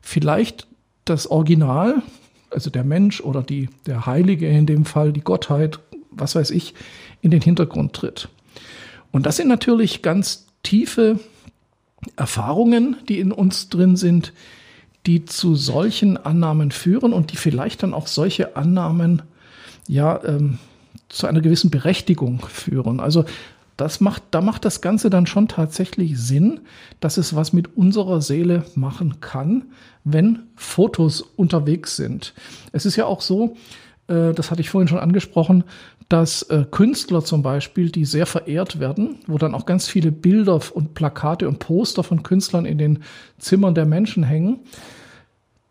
vielleicht 0.00 0.66
das 1.04 1.28
Original, 1.28 2.02
also 2.50 2.70
der 2.70 2.84
Mensch 2.84 3.20
oder 3.20 3.42
die, 3.42 3.68
der 3.86 4.06
Heilige 4.06 4.48
in 4.48 4.66
dem 4.66 4.84
Fall, 4.84 5.12
die 5.12 5.20
Gottheit, 5.20 5.78
was 6.10 6.34
weiß 6.34 6.50
ich, 6.50 6.74
in 7.20 7.30
den 7.30 7.40
Hintergrund 7.40 7.92
tritt. 7.92 8.28
Und 9.12 9.26
das 9.26 9.36
sind 9.36 9.48
natürlich 9.48 10.02
ganz 10.02 10.46
tiefe 10.62 11.20
Erfahrungen, 12.16 12.96
die 13.08 13.20
in 13.20 13.30
uns 13.30 13.68
drin 13.68 13.96
sind, 13.96 14.32
die 15.06 15.24
zu 15.24 15.54
solchen 15.54 16.16
Annahmen 16.16 16.70
führen 16.70 17.12
und 17.12 17.32
die 17.32 17.36
vielleicht 17.36 17.82
dann 17.82 17.94
auch 17.94 18.06
solche 18.06 18.56
Annahmen 18.56 19.22
ja, 19.88 20.22
ähm, 20.24 20.58
zu 21.08 21.26
einer 21.26 21.40
gewissen 21.40 21.70
Berechtigung 21.70 22.40
führen. 22.48 23.00
Also 23.00 23.24
das 23.76 24.00
macht, 24.00 24.22
da 24.30 24.40
macht 24.40 24.64
das 24.64 24.80
Ganze 24.80 25.10
dann 25.10 25.26
schon 25.26 25.48
tatsächlich 25.48 26.18
Sinn, 26.18 26.60
dass 27.00 27.16
es 27.16 27.34
was 27.34 27.52
mit 27.52 27.76
unserer 27.76 28.20
Seele 28.20 28.64
machen 28.74 29.20
kann, 29.20 29.64
wenn 30.04 30.40
Fotos 30.56 31.22
unterwegs 31.22 31.96
sind. 31.96 32.34
Es 32.72 32.86
ist 32.86 32.96
ja 32.96 33.06
auch 33.06 33.20
so, 33.20 33.56
äh, 34.08 34.32
das 34.34 34.50
hatte 34.50 34.60
ich 34.60 34.70
vorhin 34.70 34.88
schon 34.88 34.98
angesprochen, 34.98 35.64
dass 36.08 36.42
äh, 36.44 36.66
Künstler 36.70 37.24
zum 37.24 37.42
Beispiel, 37.42 37.90
die 37.90 38.04
sehr 38.04 38.26
verehrt 38.26 38.78
werden, 38.78 39.16
wo 39.26 39.38
dann 39.38 39.54
auch 39.54 39.64
ganz 39.64 39.88
viele 39.88 40.12
Bilder 40.12 40.60
und 40.74 40.94
Plakate 40.94 41.48
und 41.48 41.58
Poster 41.58 42.02
von 42.02 42.22
Künstlern 42.22 42.66
in 42.66 42.76
den 42.76 42.98
Zimmern 43.38 43.74
der 43.74 43.86
Menschen 43.86 44.22
hängen, 44.22 44.60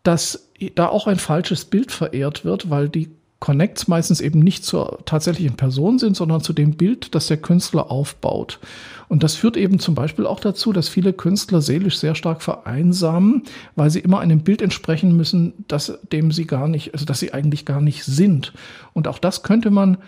dass 0.02 0.48
da 0.74 0.88
auch 0.88 1.06
ein 1.06 1.18
falsches 1.18 1.64
Bild 1.64 1.92
verehrt 1.92 2.44
wird, 2.44 2.70
weil 2.70 2.88
die 2.88 3.10
Connects 3.42 3.88
meistens 3.88 4.20
eben 4.20 4.38
nicht 4.38 4.64
zur 4.64 5.00
tatsächlichen 5.04 5.56
Person 5.56 5.98
sind, 5.98 6.16
sondern 6.16 6.42
zu 6.42 6.52
dem 6.52 6.76
Bild, 6.76 7.12
das 7.12 7.26
der 7.26 7.38
Künstler 7.38 7.90
aufbaut. 7.90 8.60
Und 9.08 9.24
das 9.24 9.34
führt 9.34 9.56
eben 9.56 9.80
zum 9.80 9.96
Beispiel 9.96 10.26
auch 10.26 10.38
dazu, 10.38 10.72
dass 10.72 10.88
viele 10.88 11.12
Künstler 11.12 11.60
seelisch 11.60 11.98
sehr 11.98 12.14
stark 12.14 12.40
vereinsamen, 12.40 13.42
weil 13.74 13.90
sie 13.90 13.98
immer 13.98 14.20
einem 14.20 14.42
Bild 14.42 14.62
entsprechen 14.62 15.16
müssen, 15.16 15.54
das 15.66 15.98
dem 16.12 16.30
sie 16.30 16.46
gar 16.46 16.68
nicht, 16.68 16.94
also 16.94 17.04
dass 17.04 17.18
sie 17.18 17.34
eigentlich 17.34 17.66
gar 17.66 17.80
nicht 17.80 18.04
sind. 18.04 18.52
Und 18.92 19.08
auch 19.08 19.18
das 19.18 19.42
könnte 19.42 19.72
man 19.72 19.98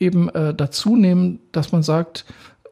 eben 0.00 0.30
äh, 0.30 0.54
dazu 0.54 0.96
nehmen, 0.96 1.40
dass 1.52 1.72
man 1.72 1.82
sagt, 1.82 2.24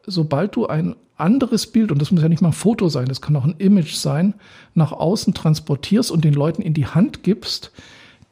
sobald 0.07 0.55
du 0.55 0.65
ein 0.65 0.95
anderes 1.15 1.67
Bild, 1.67 1.91
und 1.91 2.01
das 2.01 2.09
muss 2.09 2.23
ja 2.23 2.29
nicht 2.29 2.41
mal 2.41 2.49
ein 2.49 2.53
Foto 2.53 2.89
sein, 2.89 3.05
das 3.05 3.21
kann 3.21 3.35
auch 3.35 3.45
ein 3.45 3.55
Image 3.59 3.93
sein, 3.93 4.33
nach 4.73 4.93
außen 4.93 5.35
transportierst 5.35 6.09
und 6.09 6.25
den 6.25 6.33
Leuten 6.33 6.63
in 6.63 6.73
die 6.73 6.87
Hand 6.87 7.21
gibst, 7.21 7.71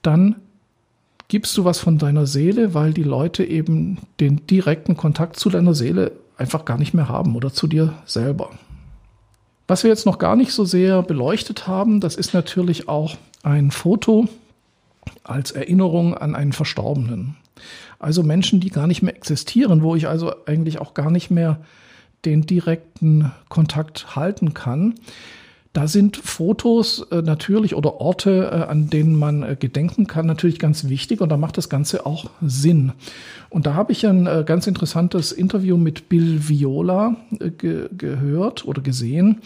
dann 0.01 0.37
gibst 1.27 1.57
du 1.57 1.65
was 1.65 1.79
von 1.79 1.97
deiner 1.97 2.25
Seele, 2.25 2.73
weil 2.73 2.93
die 2.93 3.03
Leute 3.03 3.43
eben 3.43 3.97
den 4.19 4.45
direkten 4.47 4.95
Kontakt 4.95 5.37
zu 5.39 5.49
deiner 5.49 5.73
Seele 5.73 6.11
einfach 6.37 6.65
gar 6.65 6.77
nicht 6.77 6.93
mehr 6.93 7.09
haben 7.09 7.35
oder 7.35 7.51
zu 7.51 7.67
dir 7.67 7.93
selber. 8.05 8.51
Was 9.67 9.83
wir 9.83 9.89
jetzt 9.89 10.05
noch 10.05 10.19
gar 10.19 10.35
nicht 10.35 10.51
so 10.51 10.63
sehr 10.63 11.01
beleuchtet 11.01 11.67
haben, 11.67 11.99
das 11.99 12.15
ist 12.15 12.33
natürlich 12.33 12.87
auch 12.87 13.17
ein 13.41 13.71
Foto 13.71 14.27
als 15.23 15.51
Erinnerung 15.51 16.15
an 16.15 16.35
einen 16.35 16.53
Verstorbenen. 16.53 17.35
Also 17.97 18.21
Menschen, 18.21 18.59
die 18.59 18.69
gar 18.69 18.85
nicht 18.85 19.01
mehr 19.01 19.15
existieren, 19.15 19.81
wo 19.81 19.95
ich 19.95 20.07
also 20.07 20.33
eigentlich 20.45 20.79
auch 20.79 20.93
gar 20.93 21.09
nicht 21.09 21.31
mehr 21.31 21.61
den 22.25 22.45
direkten 22.45 23.31
Kontakt 23.49 24.15
halten 24.15 24.53
kann. 24.53 24.95
Da 25.75 25.89
sind 25.89 26.15
Fotos 26.15 27.05
äh, 27.11 27.21
natürlich 27.21 27.75
oder 27.75 27.99
Orte, 27.99 28.49
äh, 28.49 28.71
an 28.71 28.89
denen 28.89 29.13
man 29.13 29.43
äh, 29.43 29.57
gedenken 29.59 30.07
kann, 30.07 30.25
natürlich 30.25 30.57
ganz 30.57 30.87
wichtig 30.87 31.19
und 31.19 31.27
da 31.27 31.35
macht 31.35 31.57
das 31.57 31.67
Ganze 31.67 32.05
auch 32.05 32.29
Sinn. 32.41 32.93
Und 33.49 33.65
da 33.65 33.73
habe 33.73 33.91
ich 33.91 34.07
ein 34.07 34.25
äh, 34.25 34.45
ganz 34.45 34.67
interessantes 34.67 35.33
Interview 35.33 35.75
mit 35.75 36.07
Bill 36.07 36.47
Viola 36.47 37.17
äh, 37.41 37.49
ge 37.49 37.89
gehört 37.91 38.65
oder 38.65 38.81
gesehen. 38.81 39.41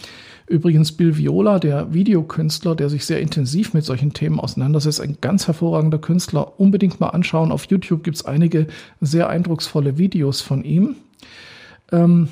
Übrigens 0.45 0.91
Bill 0.91 1.17
Viola, 1.17 1.57
der 1.57 1.95
Videokünstler, 1.95 2.75
der 2.75 2.89
sich 2.89 3.07
sehr 3.07 3.21
intensiv 3.21 3.73
mit 3.73 3.83
solchen 3.83 4.13
Themen 4.13 4.39
auseinandersetzt, 4.39 5.01
ein 5.01 5.17
ganz 5.21 5.47
hervorragender 5.47 5.97
Künstler. 5.97 6.59
Unbedingt 6.59 6.99
mal 6.99 7.09
anschauen. 7.09 7.51
Auf 7.51 7.65
YouTube 7.71 8.03
gibt 8.03 8.17
es 8.17 8.25
einige 8.25 8.67
sehr 9.01 9.29
eindrucksvolle 9.29 9.97
Videos 9.97 10.41
von 10.41 10.63
ihm. 10.63 10.95
Ähm, 11.91 12.27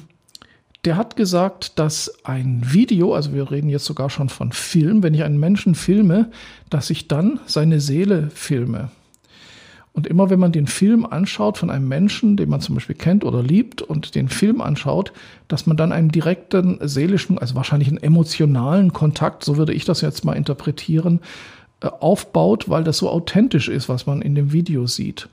der 0.87 0.95
hat 0.95 1.17
gesagt, 1.17 1.79
dass 1.79 2.13
ein 2.23 2.61
Video, 2.63 3.13
also 3.13 3.33
wir 3.33 3.51
reden 3.51 3.67
jetzt 3.67 3.83
sogar 3.83 4.09
schon 4.09 4.29
von 4.29 4.53
Film, 4.53 5.03
wenn 5.03 5.13
ich 5.13 5.23
einen 5.23 5.37
Menschen 5.37 5.75
filme, 5.75 6.31
dass 6.69 6.89
ich 6.89 7.09
dann 7.09 7.41
seine 7.45 7.81
Seele 7.81 8.29
filme. 8.33 8.89
Und 9.91 10.07
immer 10.07 10.29
wenn 10.29 10.39
man 10.39 10.53
den 10.53 10.65
Film 10.65 11.05
anschaut 11.05 11.57
von 11.57 11.69
einem 11.69 11.89
Menschen, 11.89 12.37
den 12.37 12.47
man 12.47 12.61
zum 12.61 12.75
Beispiel 12.75 12.95
kennt 12.95 13.25
oder 13.25 13.43
liebt 13.43 13.81
und 13.81 14.15
den 14.15 14.29
Film 14.29 14.61
anschaut, 14.61 15.11
dass 15.49 15.65
man 15.65 15.75
dann 15.75 15.91
einen 15.91 16.07
direkten 16.07 16.79
seelischen, 16.81 17.37
also 17.37 17.55
wahrscheinlich 17.55 17.89
einen 17.89 17.97
emotionalen 17.97 18.93
Kontakt, 18.93 19.43
so 19.43 19.57
würde 19.57 19.73
ich 19.73 19.83
das 19.83 19.99
jetzt 19.99 20.23
mal 20.23 20.37
interpretieren, 20.37 21.19
äh, 21.81 21.87
aufbaut, 21.87 22.69
weil 22.69 22.85
das 22.85 22.99
so 22.99 23.09
authentisch 23.09 23.67
ist, 23.67 23.89
was 23.89 24.05
man 24.05 24.21
in 24.21 24.35
dem 24.35 24.53
Video 24.53 24.87
sieht. 24.87 25.27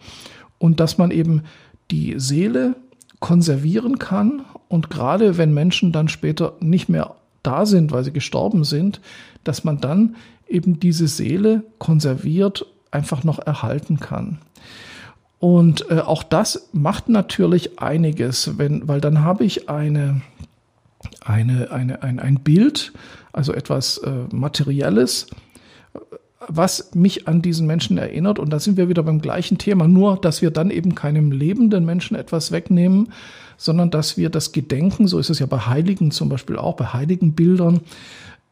Und 0.59 0.81
dass 0.81 0.99
man 0.99 1.13
eben 1.13 1.43
die 1.93 2.15
Seele 2.17 2.75
konservieren 3.25 3.99
kann. 3.99 4.43
Und 4.69 4.91
gerade 4.91 5.39
wenn 5.39 5.55
Menschen 5.55 5.93
dann 5.93 6.09
später 6.09 6.53
nicht 6.61 6.91
mehr 6.91 7.15
da 7.43 7.65
sind, 7.65 7.91
weil 7.91 8.05
sie 8.05 8.13
gestorben 8.13 8.65
sind, 8.65 9.01
dass 9.45 9.65
man 9.65 9.81
dann 9.81 10.17
eben 10.47 10.79
diese 10.79 11.09
Seele 11.09 11.63
konserviert, 11.79 12.67
einfach 12.91 13.25
noch 13.25 13.39
erhalten 13.39 13.99
kann. 13.99 14.41
Und 15.39 15.91
äh, 15.91 16.01
auch 16.01 16.23
das 16.23 16.69
macht 16.75 17.09
natürlich 17.09 17.79
einiges, 17.79 18.59
wenn, 18.59 18.87
weil 18.89 19.01
dann 19.01 19.23
habe 19.23 19.47
ich 19.47 19.71
eine, 19.71 20.21
eine, 21.25 21.71
eine, 21.71 22.03
ein, 22.03 22.19
ein 22.19 22.41
Bild, 22.41 22.93
also 23.33 23.55
etwas 23.55 23.97
äh, 23.99 24.11
Materielles, 24.33 25.29
was 26.49 26.95
mich 26.95 27.29
an 27.29 27.43
diesen 27.43 27.67
Menschen 27.67 27.99
erinnert. 27.99 28.39
Und 28.39 28.51
da 28.51 28.59
sind 28.59 28.77
wir 28.77 28.89
wieder 28.89 29.03
beim 29.03 29.21
gleichen 29.21 29.59
Thema, 29.59 29.89
nur 29.89 30.17
dass 30.17 30.43
wir 30.43 30.51
dann 30.51 30.71
eben 30.71 30.95
keinem 30.95 31.33
lebenden 31.33 31.85
Menschen 31.85 32.17
etwas 32.17 32.53
wegnehmen, 32.53 33.13
sondern 33.57 33.91
dass 33.91 34.17
wir 34.17 34.31
das 34.31 34.53
Gedenken, 34.53 35.07
so 35.07 35.19
ist 35.19 35.31
es 35.31 35.39
ja 35.39 35.47
bei 35.47 35.59
Heiligen 35.59 36.11
zum 36.11 36.29
Beispiel 36.29 36.57
auch, 36.57 36.77
bei 36.77 36.87
heiligen 36.87 37.35
Bildern, 37.35 37.81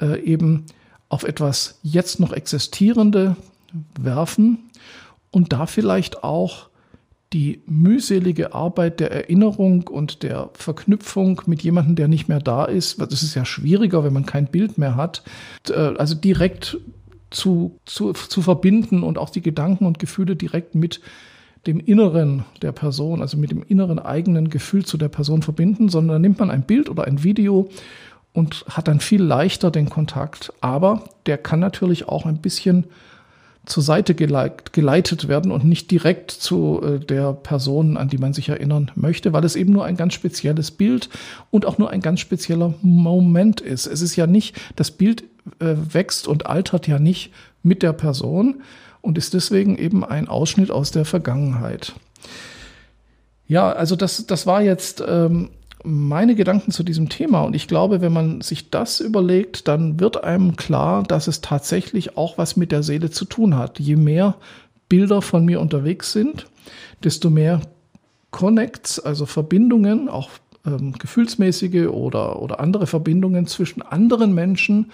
äh, 0.00 0.20
eben 0.20 0.66
auf 1.08 1.24
etwas 1.24 1.78
jetzt 1.82 2.20
noch 2.20 2.32
existierende 2.32 3.36
werfen 4.00 4.70
und 5.30 5.52
da 5.52 5.66
vielleicht 5.66 6.24
auch 6.24 6.68
die 7.32 7.62
mühselige 7.66 8.54
Arbeit 8.54 9.00
der 9.00 9.10
Erinnerung 9.10 9.88
und 9.88 10.22
der 10.22 10.50
Verknüpfung 10.52 11.40
mit 11.46 11.62
jemandem, 11.62 11.96
der 11.96 12.08
nicht 12.08 12.28
mehr 12.28 12.40
da 12.40 12.64
ist, 12.64 13.00
das 13.00 13.22
ist 13.22 13.34
ja 13.34 13.44
schwieriger, 13.44 14.04
wenn 14.04 14.12
man 14.12 14.26
kein 14.26 14.46
Bild 14.46 14.76
mehr 14.76 14.96
hat, 14.96 15.22
äh, 15.68 15.72
also 15.74 16.14
direkt 16.14 16.76
zu, 17.32 17.78
zu, 17.84 18.12
zu 18.12 18.42
verbinden 18.42 19.02
und 19.02 19.18
auch 19.18 19.30
die 19.30 19.42
Gedanken 19.42 19.86
und 19.86 19.98
Gefühle 19.98 20.36
direkt 20.36 20.74
mit 20.74 21.00
dem 21.66 21.78
Inneren 21.78 22.44
der 22.60 22.72
Person, 22.72 23.20
also 23.20 23.36
mit 23.36 23.50
dem 23.50 23.62
inneren 23.62 23.98
eigenen 23.98 24.50
Gefühl 24.50 24.84
zu 24.84 24.96
der 24.96 25.08
Person 25.08 25.42
verbinden, 25.42 25.88
sondern 25.88 26.20
nimmt 26.20 26.38
man 26.38 26.50
ein 26.50 26.62
Bild 26.62 26.90
oder 26.90 27.04
ein 27.04 27.22
Video 27.22 27.68
und 28.32 28.64
hat 28.68 28.88
dann 28.88 29.00
viel 29.00 29.22
leichter 29.22 29.70
den 29.70 29.88
Kontakt. 29.88 30.52
Aber 30.60 31.04
der 31.26 31.38
kann 31.38 31.60
natürlich 31.60 32.08
auch 32.08 32.26
ein 32.26 32.38
bisschen 32.38 32.86
zur 33.64 33.84
Seite 33.84 34.16
geleitet 34.16 35.28
werden 35.28 35.52
und 35.52 35.64
nicht 35.64 35.90
direkt 35.92 36.32
zu 36.32 36.80
äh, 36.82 36.98
der 36.98 37.32
Person, 37.32 37.96
an 37.96 38.08
die 38.08 38.18
man 38.18 38.32
sich 38.32 38.48
erinnern 38.48 38.90
möchte, 38.96 39.32
weil 39.32 39.44
es 39.44 39.54
eben 39.54 39.72
nur 39.72 39.84
ein 39.84 39.96
ganz 39.96 40.14
spezielles 40.14 40.72
Bild 40.72 41.08
und 41.52 41.64
auch 41.64 41.78
nur 41.78 41.90
ein 41.90 42.00
ganz 42.00 42.18
spezieller 42.18 42.74
Moment 42.82 43.60
ist. 43.60 43.86
Es 43.86 44.02
ist 44.02 44.16
ja 44.16 44.26
nicht, 44.26 44.60
das 44.74 44.90
Bild 44.90 45.22
äh, 45.58 45.74
wächst 45.76 46.28
und 46.28 46.46
altert 46.46 46.86
ja 46.86 46.98
nicht 46.98 47.32
mit 47.62 47.82
der 47.82 47.92
Person 47.92 48.62
und 49.00 49.18
ist 49.18 49.34
deswegen 49.34 49.76
eben 49.76 50.04
ein 50.04 50.28
Ausschnitt 50.28 50.70
aus 50.70 50.90
der 50.90 51.04
Vergangenheit. 51.04 51.94
Ja, 53.46 53.70
also 53.72 53.96
das, 53.96 54.26
das 54.26 54.46
war 54.46 54.62
jetzt 54.62 55.02
ähm, 55.06 55.50
meine 55.84 56.34
Gedanken 56.34 56.70
zu 56.70 56.82
diesem 56.82 57.08
Thema. 57.08 57.42
Und 57.42 57.54
ich 57.54 57.68
glaube, 57.68 58.00
wenn 58.00 58.12
man 58.12 58.40
sich 58.40 58.70
das 58.70 59.00
überlegt, 59.00 59.68
dann 59.68 60.00
wird 60.00 60.22
einem 60.24 60.56
klar, 60.56 61.02
dass 61.02 61.26
es 61.26 61.40
tatsächlich 61.40 62.16
auch 62.16 62.38
was 62.38 62.56
mit 62.56 62.72
der 62.72 62.82
Seele 62.82 63.10
zu 63.10 63.24
tun 63.24 63.56
hat. 63.56 63.80
Je 63.80 63.96
mehr 63.96 64.36
Bilder 64.88 65.22
von 65.22 65.44
mir 65.44 65.60
unterwegs 65.60 66.12
sind, 66.12 66.46
desto 67.02 67.30
mehr 67.30 67.60
Connects, 68.30 69.00
also 69.00 69.26
Verbindungen, 69.26 70.08
auch 70.08 70.30
ähm, 70.64 70.92
gefühlsmäßige 70.92 71.88
oder, 71.88 72.40
oder 72.40 72.60
andere 72.60 72.86
Verbindungen 72.86 73.46
zwischen 73.46 73.82
anderen 73.82 74.34
Menschen 74.34 74.92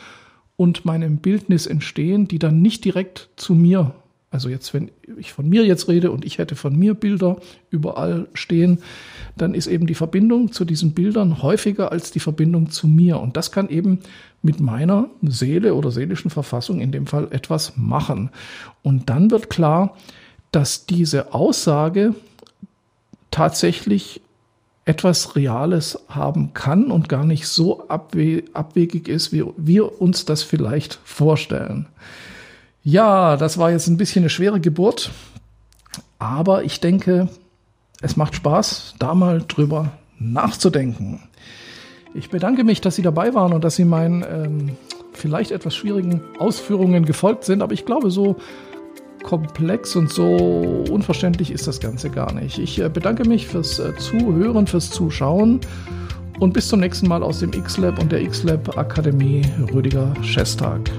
und 0.59 0.85
meinem 0.85 1.17
Bildnis 1.17 1.67
entstehen, 1.67 2.29
die 2.29 2.39
dann 2.39 2.61
nicht 2.61 2.85
direkt 2.85 3.31
zu 3.37 3.55
mir 3.55 3.95
also 4.31 4.51
jetzt, 4.51 4.75
wenn 4.75 4.91
ich 5.17 5.33
von 5.33 5.49
mir 5.49 5.65
jetzt 5.65 5.89
rede 5.89 6.11
und 6.11 6.25
ich 6.25 6.37
hätte 6.37 6.55
von 6.55 6.77
mir 6.77 6.93
Bilder 6.93 7.39
überall 7.71 8.29
stehen, 8.35 8.81
dann 9.37 9.55
ist 9.55 9.67
eben 9.67 9.87
die 9.87 9.95
Verbindung 9.95 10.53
zu 10.53 10.67
diesen 10.67 10.93
Bildern 10.93 11.43
häufiger 11.43 11.93
als 11.93 12.11
die 12.11 12.21
Verbindung 12.21 12.69
zu 12.69 12.89
mir. 12.89 13.21
Und 13.21 13.39
das 13.39 13.53
kann 13.53 13.71
eben 13.71 14.01
mit 14.43 14.61
meiner 14.61 15.09
Seele 15.23 15.75
oder 15.75 15.91
seelischen 15.91 16.31
Verfassung 16.31 16.81
in 16.81 16.93
dem 16.93 17.07
Fall 17.07 17.29
etwas 17.31 17.77
machen. 17.77 18.29
Und 18.83 19.09
dann 19.09 19.31
wird 19.31 19.49
klar, 19.49 19.97
dass 20.53 20.85
diese 20.85 21.33
Aussage 21.33 22.15
tatsächlich 23.31 24.21
etwas 24.89 25.37
Reales 25.37 25.99
haben 26.09 26.55
kann 26.55 26.91
und 26.91 27.11
gar 27.11 27.25
nicht 27.25 27.47
so 27.47 27.87
abwe 27.89 28.45
abwegig 28.55 29.07
ist, 29.07 29.33
wie 29.33 29.45
wir 29.59 30.01
uns 30.01 30.25
das 30.25 30.43
vielleicht 30.43 30.99
vorstellen. 31.05 31.87
Ja, 32.83 33.37
das 33.37 33.59
war 33.59 33.71
jetzt 33.71 33.87
ein 33.89 33.99
bisschen 33.99 34.23
eine 34.23 34.31
schwere 34.31 34.61
Geburt, 34.61 35.11
aber 36.19 36.65
ich 36.65 36.81
denke, 36.81 37.29
es 38.01 38.17
macht 38.17 38.35
Spaß, 38.35 38.95
da 38.99 39.15
mal 39.15 39.45
drüber 39.47 39.93
nachzudenken. 40.19 41.21
Ich 42.15 42.31
bedanke 42.31 42.65
mich, 42.65 42.81
dass 42.81 42.97
Sie 42.97 43.03
dabei 43.03 43.35
waren 43.35 43.53
und 43.53 43.65
dass 43.65 43.77
Sie 43.77 43.85
meinen 43.85 44.25
ähm, 44.27 44.77
vielleicht 45.13 45.51
etwas 45.51 45.77
schwierigen 45.77 46.23
Ausführungen 46.39 47.05
gefolgt 47.05 47.45
sind, 47.45 47.61
aber 47.61 47.75
ich 47.75 47.85
glaube, 47.85 48.11
so 48.11 48.37
komplex 49.29 49.95
und 49.95 50.11
so 50.11 50.85
unverständlich 50.91 51.51
ist 51.51 51.67
das 51.67 51.81
Ganze 51.81 52.09
gar 52.09 52.33
nicht. 52.33 52.59
Ich 52.59 52.81
äh, 52.81 52.89
bedanke 52.89 53.29
mich 53.29 53.47
fürs 53.47 53.79
äh, 53.79 53.95
Zuhören, 53.97 54.67
fürs 54.67 54.91
Zuschauen 54.91 55.61
und 56.41 56.55
bis 56.55 56.69
zum 56.69 56.81
nächsten 56.81 57.09
Mal 57.09 57.23
aus 57.23 57.41
dem 57.41 57.53
X-Lab 57.53 57.99
und 57.99 58.11
der 58.11 58.23
X-Lab 58.23 58.79
Akademie 58.79 59.43
Rüdiger 59.71 60.15
Schestag. 60.23 60.91